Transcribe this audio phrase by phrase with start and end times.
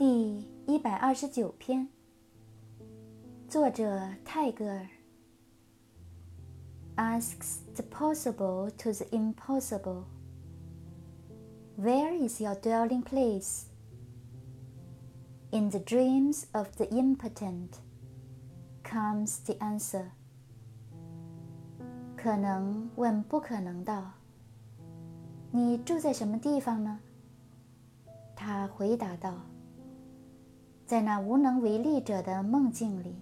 [0.00, 1.86] 第一百二十九篇，
[3.46, 4.88] 作者泰戈尔。
[6.96, 10.04] Asks the possible to the impossible.
[11.78, 13.64] Where is your dwelling place?
[15.50, 17.72] In the dreams of the impotent
[18.82, 20.12] comes the answer.
[22.16, 24.12] 可能问不可能道
[25.52, 27.00] ：“你住在什么地方呢？”
[28.34, 29.34] 他回答道
[30.90, 33.14] ：“在那无能为力者的梦境里。”